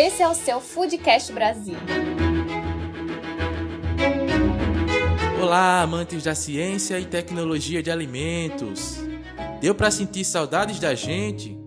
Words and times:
Esse 0.00 0.22
é 0.22 0.28
o 0.28 0.34
seu 0.34 0.60
Foodcast 0.60 1.32
Brasil. 1.32 1.74
Olá, 5.42 5.82
amantes 5.82 6.22
da 6.22 6.36
ciência 6.36 7.00
e 7.00 7.04
tecnologia 7.04 7.82
de 7.82 7.90
alimentos. 7.90 8.98
Deu 9.60 9.74
para 9.74 9.90
sentir 9.90 10.24
saudades 10.24 10.78
da 10.78 10.94
gente? 10.94 11.58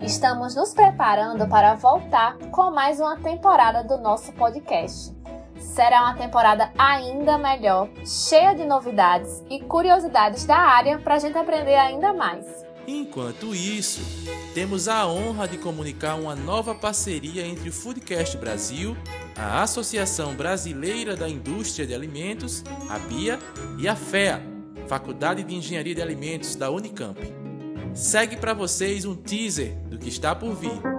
Estamos 0.00 0.54
nos 0.54 0.72
preparando 0.72 1.46
para 1.48 1.74
voltar 1.74 2.38
com 2.50 2.70
mais 2.70 2.98
uma 2.98 3.18
temporada 3.18 3.84
do 3.84 3.98
nosso 3.98 4.32
podcast. 4.32 5.14
Será 5.58 6.00
uma 6.04 6.14
temporada 6.14 6.72
ainda 6.78 7.36
melhor, 7.36 7.90
cheia 8.06 8.54
de 8.54 8.64
novidades 8.64 9.44
e 9.50 9.60
curiosidades 9.60 10.46
da 10.46 10.56
área 10.56 10.98
para 10.98 11.16
a 11.16 11.18
gente 11.18 11.36
aprender 11.36 11.74
ainda 11.74 12.14
mais. 12.14 12.46
Enquanto 12.86 13.52
isso, 13.52 14.00
temos 14.54 14.86
a 14.86 15.06
honra 15.06 15.48
de 15.48 15.58
comunicar 15.58 16.14
uma 16.14 16.36
nova 16.36 16.74
parceria 16.74 17.44
entre 17.44 17.68
o 17.68 17.72
Foodcast 17.72 18.36
Brasil, 18.36 18.96
a 19.34 19.62
Associação 19.62 20.36
Brasileira 20.36 21.16
da 21.16 21.28
Indústria 21.28 21.84
de 21.84 21.92
Alimentos, 21.92 22.62
a 22.88 22.98
BIA, 22.98 23.40
e 23.78 23.88
a 23.88 23.96
FEA, 23.96 24.40
Faculdade 24.86 25.42
de 25.42 25.54
Engenharia 25.54 25.96
de 25.96 26.02
Alimentos 26.02 26.54
da 26.54 26.70
Unicamp. 26.70 27.18
Segue 27.92 28.36
para 28.36 28.54
vocês 28.54 29.04
um 29.04 29.16
teaser 29.16 29.74
do 29.88 29.98
que 29.98 30.08
está 30.08 30.34
por 30.34 30.54
vir. 30.54 30.95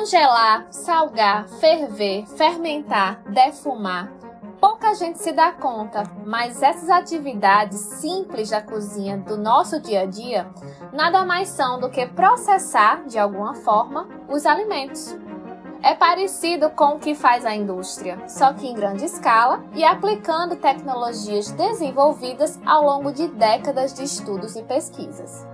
Congelar, 0.00 0.66
salgar, 0.70 1.46
ferver, 1.46 2.24
fermentar, 2.26 3.20
defumar. 3.28 4.10
Pouca 4.58 4.94
gente 4.94 5.18
se 5.18 5.30
dá 5.30 5.52
conta, 5.52 6.04
mas 6.24 6.62
essas 6.62 6.88
atividades 6.88 7.78
simples 7.78 8.48
da 8.48 8.62
cozinha 8.62 9.18
do 9.18 9.36
nosso 9.36 9.78
dia 9.78 10.00
a 10.00 10.06
dia 10.06 10.48
nada 10.90 11.22
mais 11.22 11.50
são 11.50 11.78
do 11.78 11.90
que 11.90 12.06
processar, 12.06 13.04
de 13.04 13.18
alguma 13.18 13.54
forma, 13.54 14.08
os 14.26 14.46
alimentos. 14.46 15.14
É 15.82 15.94
parecido 15.94 16.70
com 16.70 16.94
o 16.94 16.98
que 16.98 17.14
faz 17.14 17.44
a 17.44 17.54
indústria, 17.54 18.26
só 18.26 18.54
que 18.54 18.66
em 18.66 18.74
grande 18.74 19.04
escala 19.04 19.62
e 19.74 19.84
aplicando 19.84 20.56
tecnologias 20.56 21.50
desenvolvidas 21.50 22.58
ao 22.64 22.86
longo 22.86 23.12
de 23.12 23.28
décadas 23.28 23.92
de 23.92 24.04
estudos 24.04 24.56
e 24.56 24.62
pesquisas. 24.62 25.46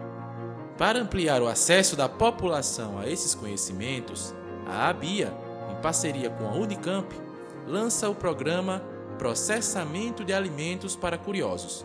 Para 0.79 1.01
ampliar 1.01 1.41
o 1.41 1.49
acesso 1.49 1.97
da 1.97 2.09
população 2.09 2.99
a 2.99 3.09
esses 3.09 3.35
conhecimentos, 3.35 4.35
a 4.67 4.89
ABIA, 4.91 5.35
em 5.71 5.81
parceria 5.81 6.29
com 6.29 6.47
a 6.47 6.53
Unicamp, 6.53 7.09
lança 7.67 8.11
o 8.11 8.15
programa 8.15 8.83
Processamento 9.19 10.23
de 10.23 10.35
Alimentos 10.35 10.95
para 10.95 11.17
Curiosos, 11.17 11.85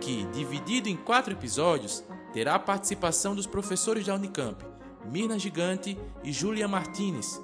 que, 0.00 0.24
dividido 0.26 0.88
em 0.88 0.96
quatro 0.96 1.32
episódios, 1.32 2.04
terá 2.34 2.56
a 2.56 2.58
participação 2.58 3.34
dos 3.34 3.46
professores 3.46 4.04
da 4.04 4.14
Unicamp, 4.14 4.62
Mirna 5.10 5.38
Gigante 5.38 5.98
e 6.22 6.30
Júlia 6.30 6.68
Martinez, 6.68 7.40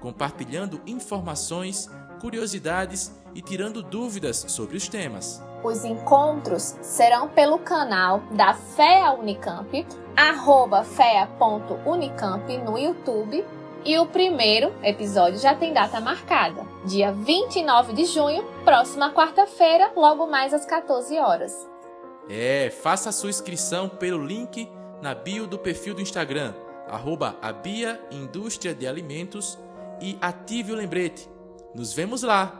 compartilhando 0.00 0.80
informações, 0.84 1.88
curiosidades 2.22 3.12
e 3.34 3.42
tirando 3.42 3.82
dúvidas 3.82 4.44
sobre 4.48 4.76
os 4.76 4.88
temas. 4.88 5.42
Os 5.64 5.84
encontros 5.84 6.76
serão 6.80 7.28
pelo 7.28 7.58
canal 7.58 8.20
da 8.30 8.54
FEA 8.54 9.12
Unicamp, 9.12 9.84
arroba 10.16 10.84
fea.unicamp 10.84 12.56
no 12.58 12.78
YouTube. 12.78 13.44
E 13.84 13.98
o 13.98 14.06
primeiro 14.06 14.72
episódio 14.84 15.40
já 15.40 15.56
tem 15.56 15.72
data 15.72 16.00
marcada, 16.00 16.64
dia 16.86 17.10
29 17.10 17.92
de 17.92 18.04
junho, 18.04 18.44
próxima 18.64 19.12
quarta-feira, 19.12 19.90
logo 19.96 20.28
mais 20.28 20.54
às 20.54 20.64
14 20.64 21.18
horas. 21.18 21.68
É, 22.28 22.70
faça 22.70 23.08
a 23.08 23.12
sua 23.12 23.30
inscrição 23.30 23.88
pelo 23.88 24.24
link 24.24 24.70
na 25.02 25.16
bio 25.16 25.48
do 25.48 25.58
perfil 25.58 25.94
do 25.94 26.00
Instagram, 26.00 26.54
arroba 26.88 27.36
a 27.42 27.52
Bia 27.52 28.00
Indústria 28.12 28.72
de 28.72 28.86
Alimentos 28.86 29.58
e 30.00 30.16
ative 30.20 30.72
o 30.72 30.76
lembrete. 30.76 31.28
Nos 31.74 31.94
vemos 31.94 32.22
lá! 32.22 32.52